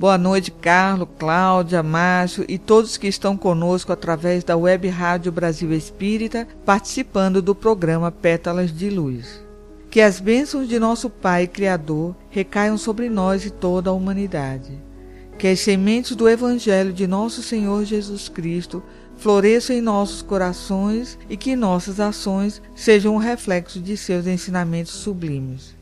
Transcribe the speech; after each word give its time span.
Boa 0.00 0.16
noite, 0.16 0.50
Carlos, 0.50 1.08
Cláudia, 1.18 1.82
Márcio 1.82 2.46
e 2.48 2.56
todos 2.56 2.96
que 2.96 3.06
estão 3.06 3.36
conosco 3.36 3.92
através 3.92 4.42
da 4.42 4.56
Web 4.56 4.88
Rádio 4.88 5.30
Brasil 5.30 5.74
Espírita, 5.74 6.48
participando 6.64 7.42
do 7.42 7.54
programa 7.54 8.10
Pétalas 8.10 8.74
de 8.74 8.88
Luz. 8.88 9.44
Que 9.90 10.00
as 10.00 10.18
bênçãos 10.18 10.66
de 10.66 10.78
nosso 10.78 11.10
Pai 11.10 11.46
Criador 11.46 12.16
recaiam 12.30 12.78
sobre 12.78 13.10
nós 13.10 13.44
e 13.44 13.50
toda 13.50 13.90
a 13.90 13.92
humanidade. 13.92 14.72
Que 15.36 15.48
as 15.48 15.60
sementes 15.60 16.16
do 16.16 16.26
Evangelho 16.26 16.94
de 16.94 17.06
nosso 17.06 17.42
Senhor 17.42 17.84
Jesus 17.84 18.26
Cristo 18.26 18.82
floresçam 19.18 19.76
em 19.76 19.82
nossos 19.82 20.22
corações 20.22 21.18
e 21.28 21.36
que 21.36 21.54
nossas 21.54 22.00
ações 22.00 22.62
sejam 22.74 23.16
um 23.16 23.18
reflexo 23.18 23.78
de 23.78 23.98
seus 23.98 24.26
ensinamentos 24.26 24.94
sublimes. 24.94 25.78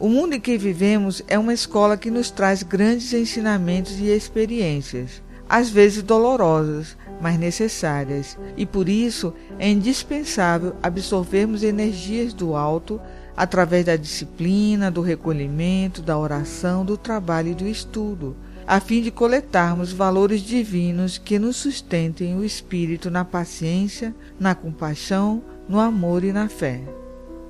O 0.00 0.08
mundo 0.08 0.34
em 0.34 0.40
que 0.40 0.56
vivemos 0.56 1.22
é 1.28 1.38
uma 1.38 1.52
escola 1.52 1.94
que 1.94 2.10
nos 2.10 2.30
traz 2.30 2.62
grandes 2.62 3.12
ensinamentos 3.12 4.00
e 4.00 4.06
experiências, 4.06 5.22
às 5.46 5.68
vezes 5.68 6.02
dolorosas, 6.02 6.96
mas 7.20 7.38
necessárias, 7.38 8.38
e 8.56 8.64
por 8.64 8.88
isso 8.88 9.34
é 9.58 9.68
indispensável 9.68 10.74
absorvermos 10.82 11.62
energias 11.62 12.32
do 12.32 12.56
alto 12.56 12.98
através 13.36 13.84
da 13.84 13.94
disciplina, 13.94 14.90
do 14.90 15.02
recolhimento, 15.02 16.00
da 16.00 16.16
oração, 16.16 16.82
do 16.82 16.96
trabalho 16.96 17.48
e 17.48 17.54
do 17.54 17.68
estudo, 17.68 18.34
a 18.66 18.80
fim 18.80 19.02
de 19.02 19.10
coletarmos 19.10 19.92
valores 19.92 20.40
divinos 20.40 21.18
que 21.18 21.38
nos 21.38 21.56
sustentem 21.56 22.34
o 22.38 22.42
espírito 22.42 23.10
na 23.10 23.22
paciência, 23.22 24.14
na 24.38 24.54
compaixão, 24.54 25.42
no 25.68 25.78
amor 25.78 26.24
e 26.24 26.32
na 26.32 26.48
fé. 26.48 26.80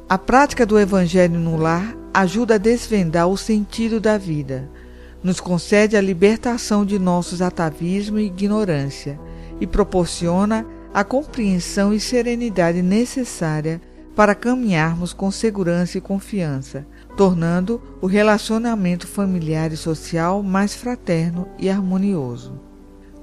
A 0.08 0.18
prática 0.18 0.66
do 0.66 0.76
Evangelho 0.76 1.38
no 1.38 1.56
lar 1.56 1.99
ajuda 2.12 2.54
a 2.54 2.58
desvendar 2.58 3.28
o 3.28 3.36
sentido 3.36 4.00
da 4.00 4.18
vida, 4.18 4.68
nos 5.22 5.40
concede 5.40 5.96
a 5.96 6.00
libertação 6.00 6.84
de 6.84 6.98
nossos 6.98 7.42
atavismo 7.42 8.18
e 8.18 8.26
ignorância 8.26 9.18
e 9.60 9.66
proporciona 9.66 10.66
a 10.92 11.04
compreensão 11.04 11.92
e 11.92 12.00
serenidade 12.00 12.82
necessária 12.82 13.80
para 14.16 14.34
caminharmos 14.34 15.12
com 15.12 15.30
segurança 15.30 15.98
e 15.98 16.00
confiança, 16.00 16.86
tornando 17.16 17.80
o 18.00 18.06
relacionamento 18.06 19.06
familiar 19.06 19.72
e 19.72 19.76
social 19.76 20.42
mais 20.42 20.74
fraterno 20.74 21.48
e 21.58 21.70
harmonioso. 21.70 22.60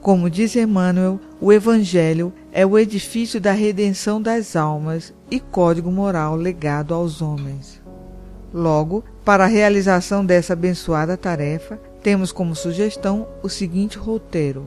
Como 0.01 0.29
diz 0.29 0.55
Emmanuel, 0.55 1.19
o 1.41 1.51
Evangelho 1.51 2.31
é 2.51 2.65
o 2.65 2.77
edifício 2.77 3.41
da 3.41 3.51
redenção 3.51 4.21
das 4.21 4.55
almas 4.55 5.13
e 5.29 5.39
código 5.39 5.91
moral 5.91 6.35
legado 6.35 6.93
aos 6.93 7.21
homens. 7.21 7.81
Logo, 8.57 9.03
para 9.23 9.43
a 9.43 9.47
realização 9.47 10.25
dessa 10.25 10.53
abençoada 10.53 11.15
tarefa, 11.15 11.79
temos 12.01 12.31
como 12.31 12.55
sugestão 12.55 13.27
o 13.43 13.49
seguinte 13.49 13.99
roteiro. 13.99 14.65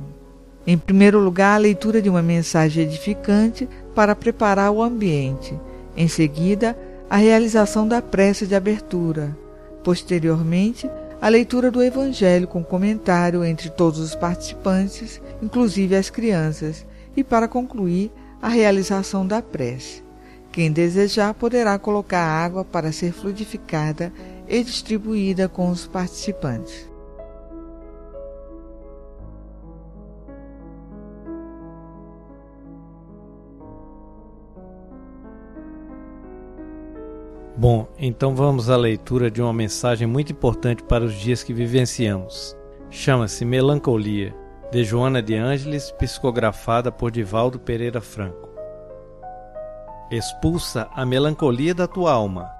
Em 0.64 0.78
primeiro 0.78 1.18
lugar, 1.18 1.56
a 1.56 1.58
leitura 1.58 2.00
de 2.00 2.08
uma 2.08 2.22
mensagem 2.22 2.84
edificante 2.84 3.68
para 3.92 4.14
preparar 4.14 4.70
o 4.70 4.80
ambiente. 4.80 5.58
Em 5.96 6.06
seguida, 6.06 6.78
a 7.10 7.16
realização 7.16 7.88
da 7.88 8.00
prece 8.00 8.46
de 8.46 8.54
abertura. 8.54 9.36
Posteriormente, 9.82 10.88
a 11.20 11.28
leitura 11.28 11.68
do 11.68 11.82
Evangelho 11.82 12.46
com 12.46 12.62
comentário 12.62 13.44
entre 13.44 13.70
todos 13.70 13.98
os 13.98 14.14
participantes, 14.14 15.20
inclusive 15.42 15.96
as 15.96 16.08
crianças, 16.08 16.86
e 17.16 17.24
para 17.24 17.48
concluir, 17.48 18.12
a 18.40 18.48
realização 18.48 19.26
da 19.26 19.42
prece. 19.42 20.08
Quem 20.52 20.72
desejar 20.72 21.32
poderá 21.34 21.78
colocar 21.78 22.22
água 22.22 22.64
para 22.64 22.90
ser 22.90 23.12
fluidificada 23.12 24.12
e 24.48 24.64
distribuída 24.64 25.48
com 25.48 25.70
os 25.70 25.86
participantes. 25.86 26.90
Bom, 37.56 37.86
então 37.98 38.34
vamos 38.34 38.70
à 38.70 38.76
leitura 38.76 39.30
de 39.30 39.42
uma 39.42 39.52
mensagem 39.52 40.06
muito 40.06 40.32
importante 40.32 40.82
para 40.82 41.04
os 41.04 41.12
dias 41.14 41.42
que 41.42 41.52
vivenciamos. 41.52 42.56
Chama-se 42.88 43.44
Melancolia, 43.44 44.34
de 44.72 44.82
Joana 44.82 45.22
de 45.22 45.34
Ângeles, 45.34 45.92
psicografada 45.92 46.90
por 46.90 47.10
Divaldo 47.10 47.60
Pereira 47.60 48.00
Franco. 48.00 48.49
Expulsa 50.10 50.88
a 50.92 51.06
melancolia 51.06 51.72
da 51.72 51.86
tua 51.86 52.10
alma, 52.10 52.50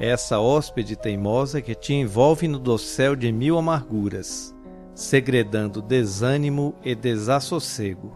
essa 0.00 0.40
hóspede 0.40 0.96
teimosa 0.96 1.60
que 1.60 1.74
te 1.74 1.92
envolve 1.92 2.48
no 2.48 2.58
dossel 2.58 3.14
de 3.14 3.30
mil 3.30 3.58
amarguras, 3.58 4.54
segredando 4.94 5.82
desânimo 5.82 6.74
e 6.82 6.94
desassossego. 6.94 8.10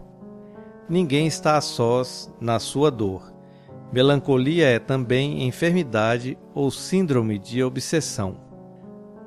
Ninguém 0.89 1.27
está 1.27 1.55
a 1.55 1.61
sós 1.61 2.33
na 2.41 2.57
sua 2.57 2.89
dor. 2.89 3.31
Melancolia 3.93 4.65
é 4.65 4.79
também 4.79 5.43
enfermidade 5.47 6.35
ou 6.55 6.71
síndrome 6.71 7.37
de 7.37 7.61
obsessão. 7.61 8.37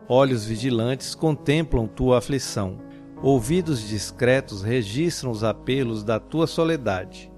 Olhos 0.08 0.44
vigilantes 0.44 1.14
contemplam 1.14 1.86
tua 1.86 2.18
aflição, 2.18 2.78
ouvidos 3.22 3.80
discretos 3.80 4.60
registram 4.60 5.30
os 5.30 5.44
apelos 5.44 6.02
da 6.02 6.18
tua 6.18 6.48
soledade. 6.48 7.31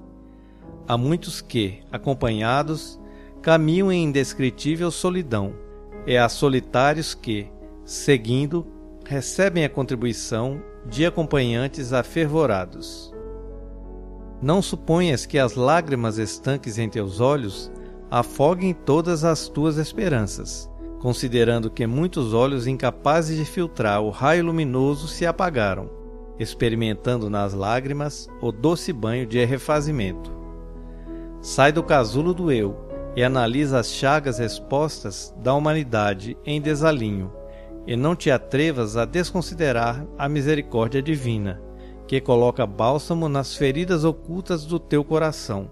Há 0.87 0.99
muitos 0.99 1.41
que, 1.41 1.81
acompanhados, 1.91 3.01
caminham 3.41 3.91
em 3.91 4.05
indescritível 4.05 4.91
solidão. 4.91 5.55
É 6.07 6.19
a 6.19 6.29
solitários 6.29 7.15
que, 7.15 7.47
seguindo, 7.87 8.67
recebem 9.07 9.65
a 9.65 9.69
contribuição 9.69 10.63
de 10.87 11.07
acompanhantes 11.07 11.95
afervorados. 11.95 13.15
Não 14.43 14.61
suponhas 14.61 15.25
que 15.25 15.39
as 15.39 15.55
lágrimas 15.55 16.19
estanques 16.19 16.77
em 16.77 16.89
teus 16.89 17.19
olhos 17.19 17.73
afoguem 18.11 18.75
todas 18.75 19.25
as 19.25 19.49
tuas 19.49 19.79
esperanças, 19.79 20.71
considerando 21.01 21.71
que 21.71 21.87
muitos 21.87 22.35
olhos 22.35 22.67
incapazes 22.67 23.39
de 23.39 23.47
filtrar 23.47 24.03
o 24.03 24.11
raio 24.11 24.45
luminoso 24.45 25.09
se 25.09 25.25
apagaram, 25.25 25.89
experimentando 26.39 27.31
nas 27.31 27.55
lágrimas 27.55 28.29
o 28.43 28.53
doce 28.53 28.93
banho 28.93 29.27
de 29.27 29.43
refazimento. 29.47 30.44
Sai 31.45 31.71
do 31.71 31.83
casulo 31.83 32.33
do 32.33 32.51
eu 32.51 32.75
e 33.15 33.23
analisa 33.23 33.79
as 33.79 33.93
chagas 33.93 34.41
expostas 34.41 35.35
da 35.37 35.53
humanidade 35.53 36.39
em 36.43 36.59
desalinho, 36.59 37.31
e 37.87 37.95
não 37.95 38.17
te 38.17 38.31
atrevas 38.31 38.97
a 38.97 39.05
desconsiderar 39.05 40.07
a 40.17 40.27
misericórdia 40.27 41.03
divina, 41.03 41.61
que 42.07 42.19
coloca 42.19 42.67
bálsamo 42.67 43.29
nas 43.29 43.55
feridas 43.55 44.05
ocultas 44.05 44.65
do 44.65 44.79
teu 44.79 45.05
coração. 45.05 45.71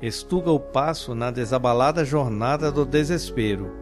Estuga 0.00 0.52
o 0.52 0.60
passo 0.60 1.16
na 1.16 1.32
desabalada 1.32 2.04
jornada 2.04 2.70
do 2.70 2.86
desespero, 2.86 3.72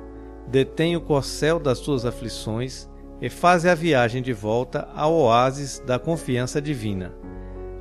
detém 0.48 0.96
o 0.96 1.02
corcel 1.02 1.60
das 1.60 1.80
tuas 1.80 2.06
aflições 2.06 2.88
e 3.20 3.28
faze 3.28 3.68
a 3.68 3.74
viagem 3.74 4.22
de 4.22 4.32
volta 4.32 4.88
ao 4.96 5.12
oásis 5.12 5.80
da 5.80 5.98
confiança 5.98 6.62
divina. 6.62 7.12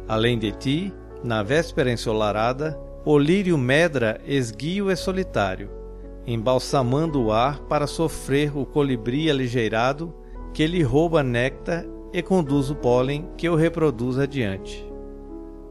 Além 0.09 0.38
de 0.38 0.51
ti, 0.51 0.94
na 1.24 1.41
véspera 1.41 1.89
ensolarada, 1.89 2.77
o 3.06 3.18
lírio 3.18 3.57
medra 3.57 4.19
esguio 4.28 4.92
e 4.92 4.96
solitário, 4.96 5.69
embalsamando 6.28 7.24
o 7.24 7.31
ar 7.31 7.60
para 7.62 7.88
sofrer 7.88 8.56
o 8.56 8.66
colibri 8.66 9.30
aligeirado 9.30 10.13
que 10.54 10.68
lhe 10.68 10.84
rouba 10.84 11.24
néctar 11.24 11.86
e 12.12 12.22
conduz 12.22 12.69
o 12.69 12.75
pólen 12.75 13.28
que 13.38 13.48
o 13.48 13.56
reproduz 13.56 14.18
adiante. 14.18 14.86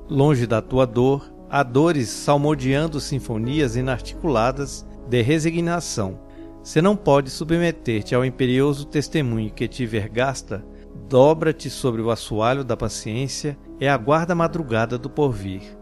Longe 0.08 0.46
da 0.46 0.62
tua 0.62 0.86
dor, 0.86 1.30
há 1.50 1.62
dores 1.62 2.08
salmodiando 2.08 2.98
sinfonias 2.98 3.76
inarticuladas 3.76 4.86
de 5.08 5.20
resignação. 5.20 6.19
Se 6.62 6.80
não 6.80 6.96
pode 6.96 7.30
submeter-te 7.30 8.14
ao 8.14 8.25
imperioso 8.25 8.86
testemunho 8.86 9.52
que 9.52 9.69
te 9.69 9.84
vergasta, 9.84 10.64
dobra-te 11.08 11.69
sobre 11.69 12.00
o 12.00 12.10
assoalho 12.10 12.64
da 12.64 12.76
paciência 12.76 13.56
e 13.78 13.86
aguarda 13.86 14.32
a 14.32 14.36
madrugada 14.36 14.98
do 14.98 15.10
porvir. 15.10 15.77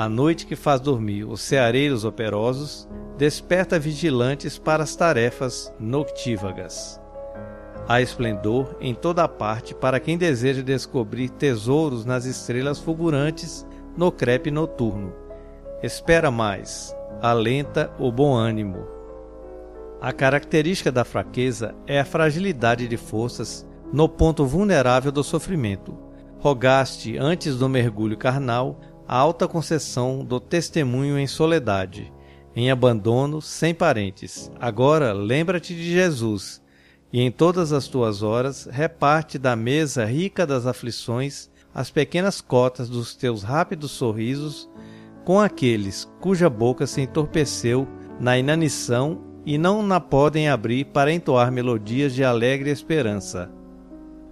A 0.00 0.08
noite 0.08 0.46
que 0.46 0.56
faz 0.56 0.80
dormir 0.80 1.24
os 1.24 1.42
ceareiros 1.42 2.06
operosos, 2.06 2.88
desperta 3.18 3.78
vigilantes 3.78 4.58
para 4.58 4.82
as 4.82 4.96
tarefas 4.96 5.70
noctívagas. 5.78 6.98
Há 7.86 8.00
esplendor 8.00 8.78
em 8.80 8.94
toda 8.94 9.22
a 9.24 9.28
parte 9.28 9.74
para 9.74 10.00
quem 10.00 10.16
deseja 10.16 10.62
descobrir 10.62 11.28
tesouros 11.28 12.06
nas 12.06 12.24
estrelas 12.24 12.78
fulgurantes 12.78 13.66
no 13.94 14.10
crepe 14.10 14.50
noturno. 14.50 15.12
Espera 15.82 16.30
mais, 16.30 16.96
alenta 17.20 17.92
o 17.98 18.10
bom 18.10 18.34
ânimo. 18.34 18.86
A 20.00 20.14
característica 20.14 20.90
da 20.90 21.04
fraqueza 21.04 21.74
é 21.86 22.00
a 22.00 22.06
fragilidade 22.06 22.88
de 22.88 22.96
forças 22.96 23.66
no 23.92 24.08
ponto 24.08 24.46
vulnerável 24.46 25.12
do 25.12 25.22
sofrimento. 25.22 25.94
Rogaste 26.38 27.18
antes 27.18 27.58
do 27.58 27.68
mergulho 27.68 28.16
carnal 28.16 28.80
a 29.10 29.16
alta 29.16 29.48
concessão 29.48 30.24
do 30.24 30.38
testemunho 30.38 31.18
em 31.18 31.26
soledade, 31.26 32.12
em 32.54 32.70
abandono, 32.70 33.42
sem 33.42 33.74
parentes. 33.74 34.52
Agora 34.60 35.12
lembra-te 35.12 35.74
de 35.74 35.82
Jesus, 35.82 36.62
e 37.12 37.20
em 37.20 37.28
todas 37.28 37.72
as 37.72 37.88
tuas 37.88 38.22
horas 38.22 38.68
reparte 38.70 39.36
da 39.36 39.56
mesa 39.56 40.04
rica 40.04 40.46
das 40.46 40.64
aflições 40.64 41.50
as 41.74 41.90
pequenas 41.90 42.40
cotas 42.40 42.88
dos 42.88 43.12
teus 43.16 43.42
rápidos 43.42 43.90
sorrisos 43.90 44.70
com 45.24 45.40
aqueles 45.40 46.08
cuja 46.20 46.48
boca 46.48 46.86
se 46.86 47.00
entorpeceu 47.00 47.88
na 48.20 48.38
inanição 48.38 49.22
e 49.44 49.58
não 49.58 49.82
na 49.82 49.98
podem 49.98 50.48
abrir 50.48 50.84
para 50.84 51.12
entoar 51.12 51.50
melodias 51.50 52.14
de 52.14 52.22
alegre 52.22 52.70
esperança. 52.70 53.50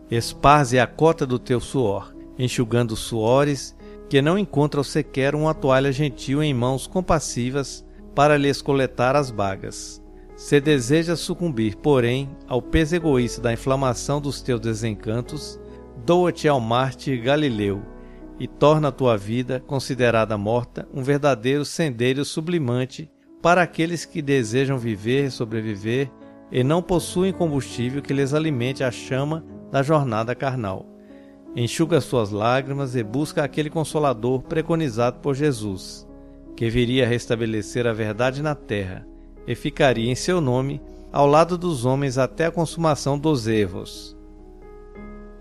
Esparze 0.08 0.78
a 0.78 0.86
cota 0.86 1.26
do 1.26 1.36
teu 1.36 1.58
suor, 1.58 2.14
enxugando 2.38 2.94
suores 2.94 3.76
que 4.08 4.22
não 4.22 4.38
encontram 4.38 4.82
sequer 4.82 5.34
uma 5.34 5.54
toalha 5.54 5.92
gentil 5.92 6.42
em 6.42 6.54
mãos 6.54 6.86
compassivas 6.86 7.84
para 8.14 8.36
lhes 8.36 8.62
coletar 8.62 9.14
as 9.14 9.30
bagas. 9.30 10.02
Se 10.34 10.60
desejas 10.60 11.20
sucumbir, 11.20 11.76
porém, 11.76 12.30
ao 12.46 12.62
peso 12.62 12.94
egoísta 12.94 13.42
da 13.42 13.52
inflamação 13.52 14.20
dos 14.20 14.40
teus 14.40 14.60
desencantos, 14.60 15.60
doa-te 16.06 16.48
ao 16.48 16.60
mártir 16.60 17.22
Galileu 17.22 17.82
e 18.38 18.46
torna 18.46 18.88
a 18.88 18.92
tua 18.92 19.16
vida, 19.16 19.62
considerada 19.66 20.38
morta, 20.38 20.88
um 20.94 21.02
verdadeiro 21.02 21.64
sendeiro 21.64 22.24
sublimante 22.24 23.10
para 23.42 23.62
aqueles 23.62 24.04
que 24.04 24.22
desejam 24.22 24.78
viver 24.78 25.26
e 25.26 25.30
sobreviver 25.30 26.10
e 26.50 26.64
não 26.64 26.80
possuem 26.80 27.32
combustível 27.32 28.00
que 28.00 28.12
lhes 28.12 28.32
alimente 28.32 28.82
a 28.82 28.90
chama 28.90 29.44
da 29.70 29.82
jornada 29.82 30.34
carnal. 30.34 30.86
Enxuga 31.60 32.00
suas 32.00 32.30
lágrimas 32.30 32.94
e 32.94 33.02
busca 33.02 33.42
aquele 33.42 33.68
consolador 33.68 34.42
preconizado 34.42 35.18
por 35.18 35.34
Jesus, 35.34 36.06
que 36.54 36.70
viria 36.70 37.04
restabelecer 37.04 37.84
a 37.84 37.92
verdade 37.92 38.40
na 38.40 38.54
terra 38.54 39.04
e 39.44 39.56
ficaria 39.56 40.08
em 40.08 40.14
seu 40.14 40.40
nome 40.40 40.80
ao 41.12 41.26
lado 41.26 41.58
dos 41.58 41.84
homens 41.84 42.16
até 42.16 42.46
a 42.46 42.52
consumação 42.52 43.18
dos 43.18 43.48
erros. 43.48 44.16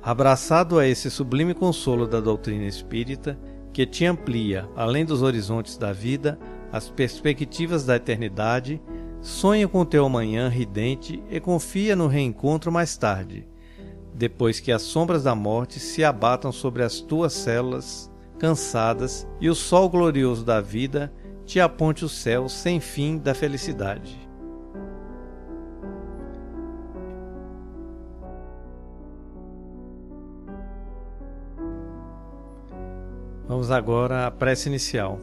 Abraçado 0.02 0.80
a 0.80 0.88
esse 0.88 1.12
sublime 1.12 1.54
consolo 1.54 2.08
da 2.08 2.20
doutrina 2.20 2.66
espírita, 2.66 3.38
que 3.72 3.86
te 3.86 4.04
amplia, 4.04 4.68
além 4.76 5.06
dos 5.06 5.22
horizontes 5.22 5.78
da 5.78 5.94
vida, 5.94 6.40
as 6.72 6.90
perspectivas 6.90 7.86
da 7.86 7.96
eternidade, 7.96 8.82
sonha 9.22 9.68
com 9.68 9.86
teu 9.86 10.04
amanhã 10.04 10.50
ridente 10.50 11.24
e 11.30 11.40
confia 11.40 11.96
no 11.96 12.08
reencontro 12.08 12.72
mais 12.72 12.98
tarde 12.98 13.46
depois 14.18 14.60
que 14.60 14.72
as 14.72 14.82
sombras 14.82 15.24
da 15.24 15.36
morte 15.36 15.80
se 15.80 16.04
abatam 16.04 16.52
sobre 16.52 16.82
as 16.84 17.00
tuas 17.00 17.34
células 17.34 18.12
cansadas 18.40 19.28
e 19.40 19.48
o 19.48 19.54
sol 19.54 19.88
glorioso 19.88 20.44
da 20.44 20.60
vida 20.60 21.14
te 21.46 21.60
aponte 21.60 22.04
o 22.04 22.10
céu 22.10 22.50
sem 22.50 22.80
fim 22.80 23.18
da 23.18 23.36
felicidade. 23.36 24.28
Vamos 33.48 33.72
agora 33.72 34.28
à 34.28 34.32
prece 34.32 34.68
inicial. 34.68 35.20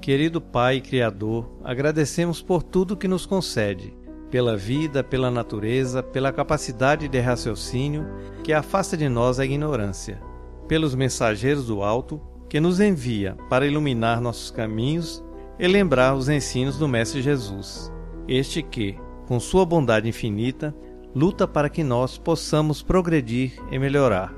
Querido 0.00 0.40
Pai 0.40 0.80
Criador, 0.80 1.50
agradecemos 1.62 2.40
por 2.40 2.62
tudo 2.62 2.96
que 2.96 3.06
nos 3.06 3.26
concede 3.26 3.99
pela 4.30 4.56
vida, 4.56 5.02
pela 5.02 5.30
natureza, 5.30 6.02
pela 6.02 6.32
capacidade 6.32 7.08
de 7.08 7.18
raciocínio 7.18 8.06
que 8.44 8.52
afasta 8.52 8.96
de 8.96 9.08
nós 9.08 9.40
a 9.40 9.44
ignorância, 9.44 10.22
pelos 10.68 10.94
mensageiros 10.94 11.66
do 11.66 11.82
alto 11.82 12.20
que 12.48 12.60
nos 12.60 12.80
envia 12.80 13.36
para 13.48 13.66
iluminar 13.66 14.20
nossos 14.20 14.50
caminhos 14.50 15.22
e 15.58 15.66
lembrar 15.66 16.14
os 16.14 16.28
ensinos 16.28 16.78
do 16.78 16.88
Mestre 16.88 17.20
Jesus, 17.20 17.92
este 18.26 18.62
que, 18.62 18.96
com 19.26 19.38
sua 19.38 19.64
bondade 19.64 20.08
infinita, 20.08 20.74
luta 21.14 21.46
para 21.46 21.68
que 21.68 21.82
nós 21.82 22.16
possamos 22.16 22.82
progredir 22.82 23.52
e 23.70 23.78
melhorar. 23.78 24.32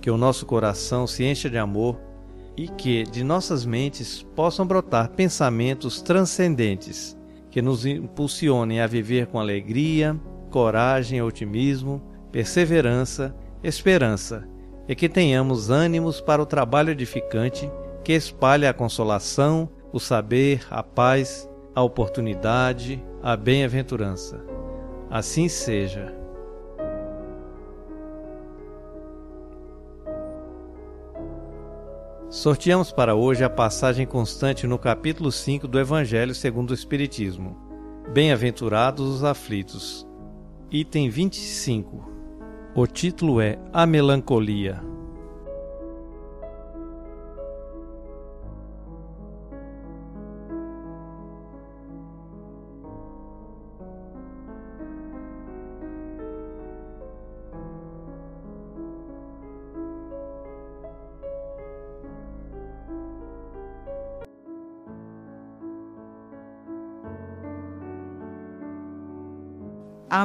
Que 0.00 0.10
o 0.10 0.16
nosso 0.16 0.46
coração 0.46 1.06
se 1.06 1.24
encha 1.24 1.50
de 1.50 1.58
amor 1.58 1.98
e 2.56 2.68
que 2.68 3.02
de 3.02 3.24
nossas 3.24 3.64
mentes 3.64 4.22
possam 4.34 4.66
brotar 4.66 5.10
pensamentos 5.10 6.00
transcendentes 6.00 7.16
que 7.56 7.62
nos 7.62 7.86
impulsionem 7.86 8.82
a 8.82 8.86
viver 8.86 9.28
com 9.28 9.40
alegria, 9.40 10.14
coragem, 10.50 11.22
otimismo, 11.22 12.02
perseverança, 12.30 13.34
esperança 13.64 14.46
e 14.86 14.94
que 14.94 15.08
tenhamos 15.08 15.70
ânimos 15.70 16.20
para 16.20 16.42
o 16.42 16.44
trabalho 16.44 16.90
edificante 16.90 17.72
que 18.04 18.12
espalha 18.12 18.68
a 18.68 18.74
consolação, 18.74 19.70
o 19.90 19.98
saber, 19.98 20.66
a 20.70 20.82
paz, 20.82 21.48
a 21.74 21.82
oportunidade, 21.82 23.02
a 23.22 23.34
bem-aventurança. 23.34 24.38
Assim 25.08 25.48
seja. 25.48 26.14
Sorteamos 32.28 32.90
para 32.90 33.14
hoje 33.14 33.44
a 33.44 33.48
passagem 33.48 34.04
constante 34.04 34.66
no 34.66 34.80
capítulo 34.80 35.30
5 35.30 35.68
do 35.68 35.78
Evangelho 35.78 36.34
segundo 36.34 36.72
o 36.72 36.74
Espiritismo. 36.74 37.56
Bem-aventurados 38.12 39.06
os 39.06 39.22
aflitos. 39.22 40.04
Item 40.68 41.08
25. 41.08 42.04
O 42.74 42.84
título 42.84 43.40
é 43.40 43.56
A 43.72 43.86
Melancolia. 43.86 44.82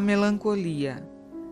A 0.01 0.03
melancolia. 0.03 1.07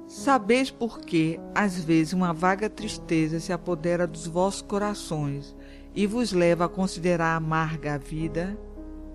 Sabeis 0.07 0.71
por 0.71 0.99
que, 0.99 1.39
às 1.53 1.79
vezes, 1.79 2.13
uma 2.13 2.33
vaga 2.33 2.67
tristeza 2.67 3.39
se 3.39 3.53
apodera 3.53 4.07
dos 4.07 4.25
vossos 4.25 4.63
corações 4.63 5.55
e 5.93 6.07
vos 6.07 6.31
leva 6.31 6.65
a 6.65 6.69
considerar 6.69 7.35
amarga 7.35 7.93
a 7.93 7.97
vida? 7.99 8.59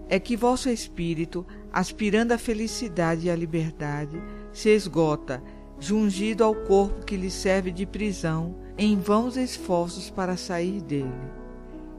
É 0.09 0.21
que 0.21 0.37
vosso 0.37 0.69
espírito, 0.69 1.45
aspirando 1.73 2.31
à 2.31 2.39
felicidade 2.39 3.27
e 3.27 3.31
à 3.31 3.35
liberdade, 3.35 4.23
se 4.53 4.69
esgota, 4.69 5.43
jungido 5.81 6.45
ao 6.45 6.55
corpo 6.55 7.05
que 7.05 7.17
lhe 7.17 7.31
serve 7.31 7.73
de 7.73 7.85
prisão, 7.85 8.55
em 8.79 8.97
vãos 8.97 9.37
esforços 9.37 10.11
para 10.11 10.37
sair 10.37 10.81
dele. 10.81 11.11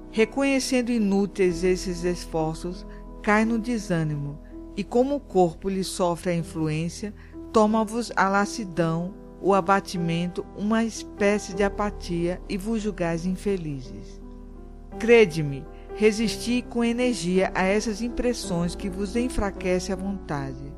Reconhecendo 0.09 0.89
inúteis 0.89 1.65
esses 1.65 2.05
esforços, 2.05 2.87
cai 3.21 3.43
no 3.43 3.59
desânimo, 3.59 4.39
e 4.77 4.83
como 4.83 5.15
o 5.15 5.19
corpo 5.19 5.69
lhe 5.69 5.83
sofre 5.83 6.31
a 6.31 6.35
influência, 6.35 7.13
toma-vos 7.51 8.11
a 8.15 8.27
lassidão, 8.27 9.13
o 9.41 9.53
abatimento, 9.53 10.45
uma 10.57 10.83
espécie 10.83 11.53
de 11.53 11.63
apatia 11.63 12.41
e 12.49 12.57
vos 12.57 12.81
julgais 12.81 13.25
infelizes. 13.25 14.21
Crede-me, 14.99 15.65
resisti 15.95 16.61
com 16.61 16.83
energia 16.83 17.51
a 17.53 17.63
essas 17.63 18.01
impressões 18.01 18.75
que 18.75 18.89
vos 18.89 19.15
enfraquecem 19.15 19.93
a 19.93 19.97
vontade. 19.97 20.73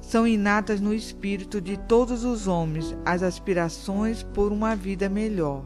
São 0.00 0.26
inatas 0.26 0.80
no 0.80 0.92
espírito 0.92 1.60
de 1.60 1.76
todos 1.76 2.24
os 2.24 2.46
homens 2.46 2.94
as 3.04 3.22
aspirações 3.22 4.22
por 4.22 4.52
uma 4.52 4.76
vida 4.76 5.08
melhor, 5.08 5.64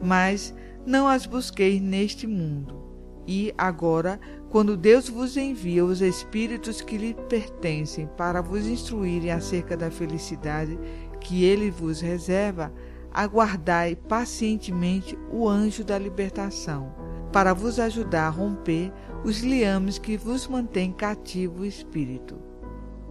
mas 0.00 0.54
não 0.86 1.08
as 1.08 1.26
busquei 1.26 1.80
neste 1.80 2.26
mundo. 2.26 2.80
E 3.26 3.52
agora 3.58 4.20
quando 4.50 4.76
Deus 4.76 5.08
vos 5.08 5.36
envia 5.36 5.84
os 5.84 6.00
espíritos 6.00 6.80
que 6.80 6.98
lhe 6.98 7.14
pertencem 7.14 8.08
para 8.16 8.42
vos 8.42 8.66
instruírem 8.66 9.30
acerca 9.30 9.76
da 9.76 9.92
felicidade 9.92 10.76
que 11.20 11.44
ele 11.44 11.70
vos 11.70 12.00
reserva, 12.00 12.72
aguardai 13.12 13.94
pacientemente 13.94 15.16
o 15.30 15.48
anjo 15.48 15.84
da 15.84 15.96
libertação, 15.96 16.92
para 17.32 17.54
vos 17.54 17.78
ajudar 17.78 18.26
a 18.26 18.30
romper 18.30 18.92
os 19.24 19.40
liames 19.40 19.98
que 19.98 20.16
vos 20.16 20.48
mantêm 20.48 20.90
cativo 20.90 21.62
o 21.62 21.66
espírito. 21.66 22.36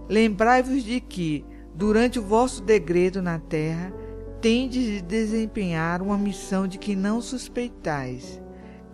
Lembrai-vos 0.09 0.83
de 0.83 0.99
que, 0.99 1.45
durante 1.73 2.19
o 2.19 2.23
vosso 2.23 2.61
degredo 2.63 3.21
na 3.21 3.39
terra, 3.39 3.93
tendes 4.41 4.83
de 4.83 5.01
desempenhar 5.01 6.01
uma 6.01 6.17
missão 6.17 6.67
de 6.67 6.77
que 6.77 6.95
não 6.95 7.21
suspeitais, 7.21 8.41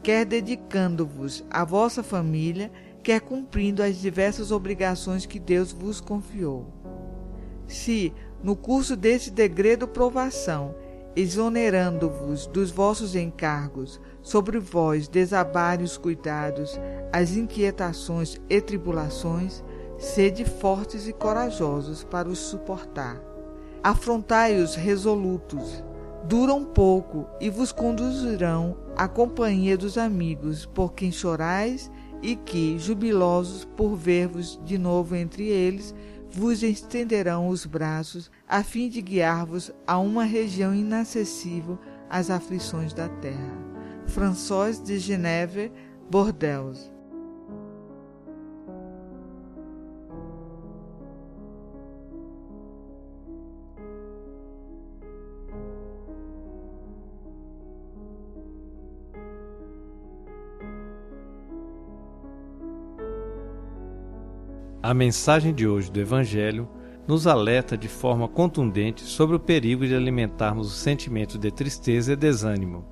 quer 0.05 0.23
dedicando-vos 0.23 1.43
à 1.49 1.65
vossa 1.65 2.03
família, 2.03 2.71
quer 3.01 3.19
cumprindo 3.19 3.81
as 3.81 3.97
diversas 3.97 4.51
obrigações 4.51 5.25
que 5.25 5.39
Deus 5.39 5.71
vos 5.71 5.99
confiou. 5.99 6.71
Se, 7.67 8.13
no 8.43 8.55
curso 8.55 8.95
desse 8.95 9.31
degredo 9.31 9.87
provação, 9.87 10.75
exonerando-vos 11.15 12.45
dos 12.45 12.69
vossos 12.69 13.15
encargos, 13.15 13.99
sobre 14.21 14.59
vós 14.59 15.07
desabarem 15.07 15.83
os 15.83 15.97
cuidados, 15.97 16.79
as 17.11 17.35
inquietações 17.35 18.39
e 18.47 18.61
tribulações, 18.61 19.63
sede 19.97 20.45
fortes 20.45 21.07
e 21.07 21.13
corajosos 21.13 22.03
para 22.03 22.29
os 22.29 22.37
suportar. 22.37 23.19
Afrontai-os 23.81 24.75
resolutos, 24.75 25.83
duram 26.27 26.63
pouco 26.63 27.27
e 27.39 27.49
vos 27.49 27.71
conduzirão 27.71 28.77
à 28.95 29.07
companhia 29.07 29.77
dos 29.77 29.97
amigos, 29.97 30.65
por 30.65 30.93
quem 30.93 31.11
chorais 31.11 31.91
e 32.21 32.35
que, 32.35 32.79
jubilosos 32.79 33.65
por 33.77 33.95
ver-vos 33.95 34.59
de 34.63 34.77
novo 34.77 35.15
entre 35.15 35.47
eles, 35.47 35.93
vos 36.29 36.63
estenderão 36.63 37.47
os 37.47 37.65
braços 37.65 38.31
a 38.47 38.63
fim 38.63 38.89
de 38.89 39.01
guiar-vos 39.01 39.71
a 39.85 39.97
uma 39.99 40.23
região 40.23 40.73
inacessível 40.73 41.77
às 42.09 42.29
aflições 42.29 42.93
da 42.93 43.07
terra. 43.07 43.53
François 44.07 44.81
de 44.81 44.97
Geneve, 44.99 45.71
Bordeaux. 46.09 46.94
A 64.85 64.93
mensagem 64.93 65.51
de 65.51 65.67
hoje 65.67 65.91
do 65.91 65.99
Evangelho 65.99 66.69
nos 67.07 67.25
alerta 67.25 67.75
de 67.75 67.87
forma 67.87 68.27
contundente 68.27 69.01
sobre 69.01 69.35
o 69.35 69.39
perigo 69.39 69.83
de 69.83 69.95
alimentarmos 69.95 70.67
o 70.67 70.75
sentimento 70.75 71.39
de 71.39 71.49
tristeza 71.49 72.13
e 72.13 72.15
desânimo. 72.15 72.85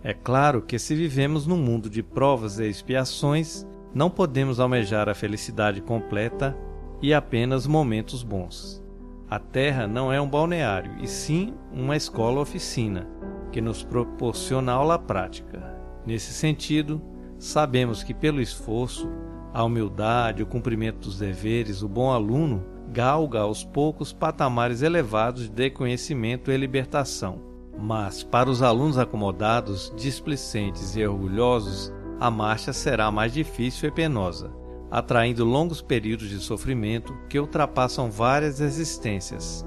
É 0.00 0.14
claro 0.14 0.62
que, 0.62 0.78
se 0.78 0.94
vivemos 0.94 1.44
num 1.44 1.56
mundo 1.56 1.90
de 1.90 2.04
provas 2.04 2.60
e 2.60 2.68
expiações, 2.68 3.66
não 3.92 4.08
podemos 4.08 4.60
almejar 4.60 5.08
a 5.08 5.14
felicidade 5.14 5.80
completa 5.80 6.56
e 7.02 7.12
apenas 7.12 7.66
momentos 7.66 8.22
bons. 8.22 8.80
A 9.28 9.40
Terra 9.40 9.88
não 9.88 10.12
é 10.12 10.20
um 10.20 10.30
balneário, 10.30 10.98
e 11.02 11.08
sim 11.08 11.52
uma 11.72 11.96
escola-oficina, 11.96 13.08
que 13.50 13.60
nos 13.60 13.82
proporciona 13.82 14.70
aula 14.70 14.96
prática. 14.96 15.76
Nesse 16.06 16.32
sentido, 16.32 17.02
sabemos 17.40 18.04
que, 18.04 18.14
pelo 18.14 18.40
esforço, 18.40 19.10
a 19.58 19.64
humildade, 19.64 20.40
o 20.40 20.46
cumprimento 20.46 21.00
dos 21.00 21.18
deveres, 21.18 21.82
o 21.82 21.88
bom 21.88 22.12
aluno 22.12 22.64
galga 22.92 23.40
aos 23.40 23.64
poucos 23.64 24.12
patamares 24.12 24.82
elevados 24.82 25.48
de 25.48 25.68
conhecimento 25.68 26.52
e 26.52 26.56
libertação. 26.56 27.42
Mas, 27.76 28.22
para 28.22 28.48
os 28.48 28.62
alunos 28.62 28.98
acomodados, 28.98 29.92
displicentes 29.96 30.94
e 30.94 31.04
orgulhosos, 31.04 31.92
a 32.20 32.30
marcha 32.30 32.72
será 32.72 33.10
mais 33.10 33.32
difícil 33.32 33.88
e 33.88 33.92
penosa, 33.92 34.52
atraindo 34.92 35.44
longos 35.44 35.82
períodos 35.82 36.28
de 36.28 36.38
sofrimento 36.38 37.12
que 37.28 37.40
ultrapassam 37.40 38.08
várias 38.08 38.60
existências. 38.60 39.66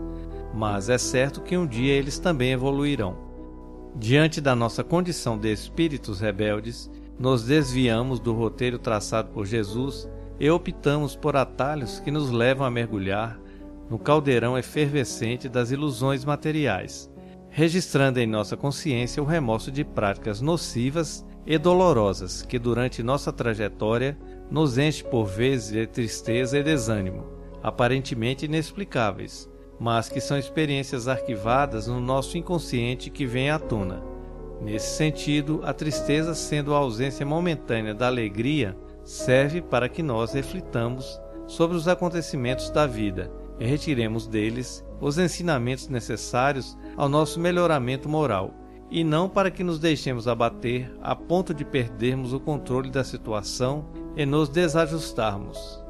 Mas 0.53 0.87
é 0.87 0.97
certo 0.97 1.41
que 1.41 1.57
um 1.57 1.67
dia 1.67 1.91
eles 1.91 2.17
também 2.17 2.53
evoluirão. 2.53 3.17
Diante 3.97 4.39
da 4.39 4.55
nossa 4.55 4.85
condição 4.85 5.37
de 5.37 5.51
espíritos 5.51 6.21
rebeldes, 6.21 6.89
nos 7.19 7.43
desviamos 7.43 8.19
do 8.19 8.33
roteiro 8.33 8.79
traçado 8.79 9.29
por 9.29 9.45
Jesus 9.45 10.09
e 10.39 10.49
optamos 10.49 11.15
por 11.15 11.35
atalhos 11.35 11.99
que 11.99 12.09
nos 12.09 12.31
levam 12.31 12.65
a 12.65 12.71
mergulhar 12.71 13.39
no 13.89 13.99
caldeirão 13.99 14.57
efervescente 14.57 15.47
das 15.47 15.69
ilusões 15.69 16.25
materiais, 16.25 17.11
registrando 17.49 18.19
em 18.19 18.25
nossa 18.25 18.57
consciência 18.57 19.21
o 19.21 19.25
remorso 19.25 19.71
de 19.71 19.83
práticas 19.83 20.41
nocivas 20.41 21.25
e 21.45 21.57
dolorosas 21.57 22.41
que 22.41 22.57
durante 22.57 23.03
nossa 23.03 23.31
trajetória 23.31 24.17
nos 24.49 24.77
enche 24.77 25.03
por 25.03 25.25
vezes 25.25 25.71
de 25.71 25.85
tristeza 25.85 26.57
e 26.57 26.63
desânimo, 26.63 27.25
aparentemente 27.61 28.45
inexplicáveis, 28.45 29.49
mas 29.79 30.09
que 30.09 30.21
são 30.21 30.37
experiências 30.37 31.07
arquivadas 31.07 31.87
no 31.87 31.99
nosso 31.99 32.37
inconsciente 32.37 33.09
que 33.09 33.25
vem 33.25 33.49
à 33.49 33.59
tona 33.59 34.10
Nesse 34.61 34.95
sentido, 34.95 35.61
a 35.63 35.73
tristeza, 35.73 36.35
sendo 36.35 36.73
a 36.73 36.77
ausência 36.77 37.25
momentânea 37.25 37.95
da 37.95 38.07
alegria, 38.07 38.77
serve 39.03 39.59
para 39.61 39.89
que 39.89 40.03
nós 40.03 40.33
reflitamos 40.33 41.19
sobre 41.47 41.75
os 41.75 41.87
acontecimentos 41.87 42.69
da 42.69 42.85
vida 42.85 43.31
e 43.59 43.65
retiremos 43.65 44.27
deles 44.27 44.85
os 44.99 45.17
ensinamentos 45.17 45.87
necessários 45.87 46.77
ao 46.95 47.09
nosso 47.09 47.39
melhoramento 47.39 48.07
moral, 48.07 48.53
e 48.89 49.03
não 49.03 49.27
para 49.27 49.49
que 49.49 49.63
nos 49.63 49.79
deixemos 49.79 50.27
abater 50.27 50.93
a 51.01 51.15
ponto 51.15 51.53
de 51.53 51.65
perdermos 51.65 52.33
o 52.33 52.39
controle 52.39 52.91
da 52.91 53.03
situação 53.03 53.85
e 54.15 54.25
nos 54.25 54.49
desajustarmos. 54.49 55.81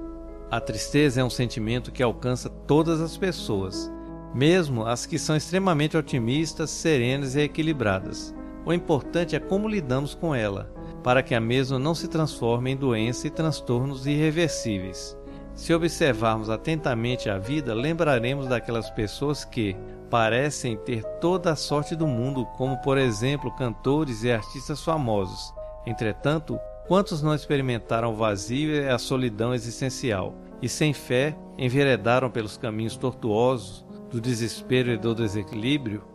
A 0.50 0.60
tristeza 0.62 1.20
é 1.20 1.24
um 1.24 1.30
sentimento 1.30 1.92
que 1.92 2.04
alcança 2.04 2.48
todas 2.50 3.02
as 3.02 3.18
pessoas, 3.18 3.92
mesmo 4.34 4.86
as 4.86 5.06
que 5.06 5.18
são 5.18 5.36
extremamente 5.36 5.98
otimistas, 5.98 6.70
serenas 6.70 7.36
e 7.36 7.42
equilibradas. 7.42 8.34
O 8.66 8.72
importante 8.72 9.36
é 9.36 9.40
como 9.40 9.68
lidamos 9.68 10.14
com 10.14 10.36
ela, 10.36 10.72
para 11.04 11.24
que 11.24 11.34
a 11.34 11.40
mesma 11.40 11.80
não 11.80 11.96
se 11.96 12.08
transforme 12.08 12.72
em 12.72 12.76
doença 12.76 13.28
e 13.28 13.32
transtornos 13.32 14.06
irreversíveis. 14.06 15.18
Se 15.56 15.74
observarmos 15.74 16.50
atentamente 16.50 17.30
a 17.30 17.38
vida, 17.38 17.74
lembraremos 17.74 18.48
daquelas 18.48 18.90
pessoas 18.90 19.44
que 19.44 19.76
parecem 20.10 20.78
ter 20.78 21.04
toda 21.20 21.52
a 21.52 21.56
sorte 21.56 21.96
do 21.96 22.06
mundo, 22.08 22.46
como 22.58 22.78
por 22.78 22.98
exemplo 22.98 23.52
cantores 23.56 24.24
e 24.24 24.32
artistas 24.32 24.84
famosos. 24.84 25.54
Entretanto, 25.86 26.60
quantos 26.88 27.22
não 27.22 27.34
experimentaram 27.34 28.14
o 28.14 28.16
vazio 28.16 28.76
e 28.76 28.88
a 28.88 28.98
solidão 28.98 29.54
existencial, 29.54 30.36
e 30.62 30.70
sem 30.70 30.94
fé 30.94 31.36
enveredaram 31.58 32.30
pelos 32.30 32.58
caminhos 32.58 32.96
tortuosos 32.96 33.86
do 34.10 34.22
desespero 34.22 34.92
e 34.92 34.98
do 34.98 35.16
desequilíbrio? 35.16 36.11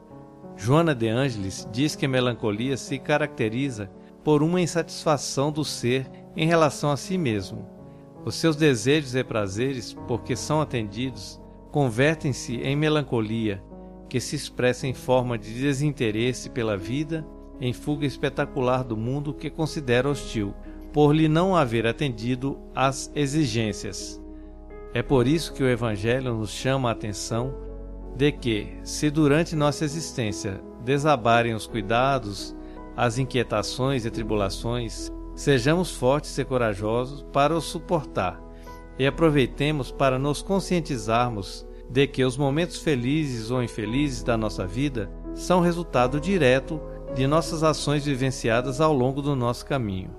Joana 0.57 0.95
de 0.95 1.09
Ângeles 1.09 1.69
diz 1.71 1.95
que 1.95 2.07
a 2.07 2.09
melancolia 2.09 2.77
se 2.77 2.99
caracteriza 2.99 3.91
por 4.25 4.43
uma 4.43 4.61
insatisfação 4.61 5.53
do 5.53 5.65
ser 5.65 6.11
em 6.35 6.47
relação 6.47 6.91
a 6.91 6.97
si 6.97 7.19
mesmo. 7.19 7.69
Os 8.25 8.35
seus 8.35 8.57
desejos 8.57 9.15
e 9.15 9.23
prazeres, 9.23 9.93
porque 10.09 10.35
são 10.35 10.61
atendidos, 10.61 11.41
convertem-se 11.71 12.57
em 12.57 12.75
melancolia, 12.75 13.63
que 14.09 14.19
se 14.19 14.35
expressa 14.35 14.87
em 14.87 14.95
forma 14.95 15.39
de 15.39 15.53
desinteresse 15.53 16.51
pela 16.51 16.77
vida, 16.77 17.25
em 17.61 17.73
fuga 17.73 18.07
espetacular 18.07 18.83
do 18.83 18.97
mundo 18.97 19.35
que 19.35 19.51
considera 19.51 20.09
hostil, 20.09 20.55
por 20.93 21.15
lhe 21.15 21.29
não 21.29 21.55
haver 21.55 21.87
atendido 21.87 22.59
às 22.75 23.13
exigências. 23.15 24.21
É 24.95 25.03
por 25.03 25.27
isso 25.29 25.53
que 25.53 25.63
o 25.63 25.69
Evangelho 25.69 26.35
nos 26.35 26.51
chama 26.51 26.89
a 26.89 26.93
atenção 26.93 27.66
de 28.17 28.33
que, 28.33 28.79
se 28.83 29.11
durante 29.11 29.55
nossa 29.55 29.85
existência 29.85 30.61
desabarem 30.83 31.55
os 31.55 31.67
cuidados, 31.67 32.57
as 32.97 33.19
inquietações 33.19 34.07
e 34.07 34.11
tribulações, 34.11 35.13
sejamos 35.35 35.91
fortes 35.91 36.37
e 36.39 36.45
corajosos 36.45 37.27
para 37.31 37.55
os 37.55 37.65
suportar 37.65 38.41
e 38.99 39.07
aproveitemos 39.07 39.93
para 39.93 40.19
nos 40.19 40.41
conscientizarmos 40.41 41.67
de 41.91 42.07
que 42.07 42.25
os 42.25 42.39
momentos 42.39 42.79
felizes 42.79 43.51
ou 43.51 43.63
infelizes 43.63 44.23
da 44.23 44.37
nossa 44.37 44.67
vida 44.67 45.11
são 45.35 45.61
resultado 45.61 46.19
direto 46.19 46.81
de 47.15 47.27
nossas 47.27 47.63
ações 47.63 48.07
vivenciadas 48.07 48.81
ao 48.81 48.95
longo 48.95 49.21
do 49.21 49.37
nosso 49.37 49.67
caminho. 49.67 50.11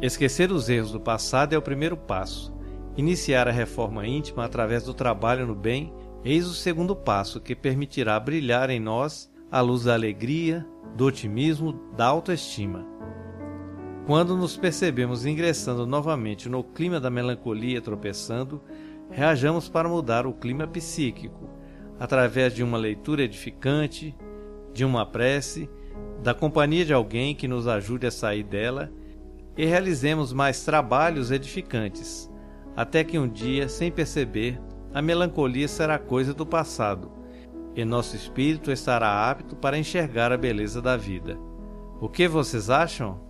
Esquecer 0.00 0.52
os 0.52 0.68
erros 0.68 0.92
do 0.92 1.00
passado 1.00 1.52
é 1.52 1.58
o 1.58 1.62
primeiro 1.62 1.96
passo. 1.96 2.54
Iniciar 2.96 3.48
a 3.48 3.52
reforma 3.52 4.06
íntima 4.06 4.44
através 4.44 4.84
do 4.84 4.94
trabalho 4.94 5.46
no 5.46 5.54
bem 5.54 5.92
Eis 6.24 6.46
o 6.46 6.54
segundo 6.54 6.96
passo 6.96 7.40
que 7.40 7.54
permitirá 7.54 8.18
brilhar 8.18 8.70
em 8.70 8.80
nós 8.80 9.30
a 9.50 9.60
luz 9.60 9.84
da 9.84 9.94
alegria, 9.94 10.66
do 10.96 11.06
otimismo, 11.06 11.80
da 11.96 12.06
autoestima. 12.06 12.84
Quando 14.04 14.36
nos 14.36 14.56
percebemos 14.56 15.24
ingressando 15.24 15.86
novamente 15.86 16.48
no 16.48 16.64
clima 16.64 16.98
da 16.98 17.08
melancolia 17.08 17.80
tropeçando, 17.80 18.60
reajamos 19.10 19.68
para 19.68 19.88
mudar 19.88 20.26
o 20.26 20.32
clima 20.32 20.66
psíquico, 20.66 21.48
através 22.00 22.54
de 22.54 22.62
uma 22.62 22.78
leitura 22.78 23.22
edificante, 23.22 24.16
de 24.72 24.84
uma 24.84 25.06
prece, 25.06 25.70
da 26.22 26.34
companhia 26.34 26.84
de 26.84 26.92
alguém 26.92 27.34
que 27.34 27.46
nos 27.46 27.68
ajude 27.68 28.06
a 28.06 28.10
sair 28.10 28.42
dela 28.42 28.90
e 29.56 29.64
realizemos 29.64 30.32
mais 30.32 30.64
trabalhos 30.64 31.30
edificantes, 31.30 32.30
até 32.76 33.04
que 33.04 33.18
um 33.18 33.28
dia, 33.28 33.68
sem 33.68 33.90
perceber, 33.90 34.60
a 34.92 35.02
melancolia 35.02 35.68
será 35.68 35.98
coisa 35.98 36.32
do 36.32 36.46
passado 36.46 37.10
e 37.74 37.84
nosso 37.84 38.16
espírito 38.16 38.72
estará 38.72 39.30
apto 39.30 39.54
para 39.54 39.78
enxergar 39.78 40.32
a 40.32 40.36
beleza 40.36 40.82
da 40.82 40.96
vida. 40.96 41.38
O 42.00 42.08
que 42.08 42.26
vocês 42.26 42.70
acham? 42.70 43.27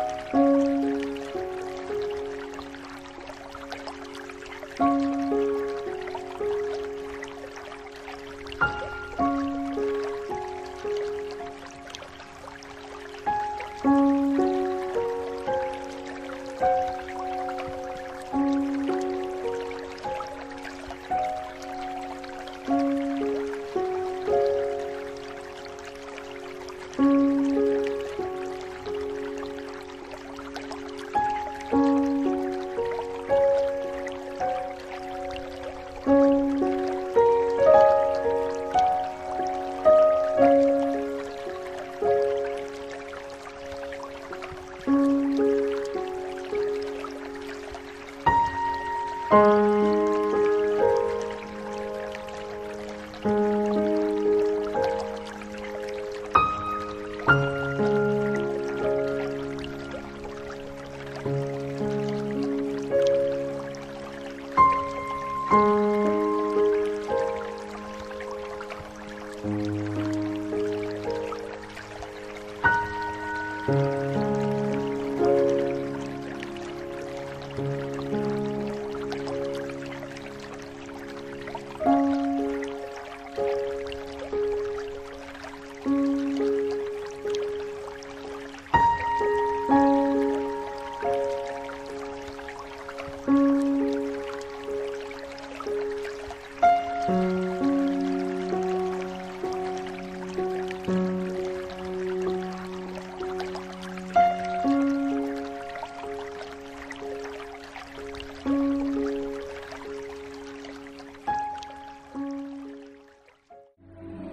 Mm-hmm. 0.00 0.39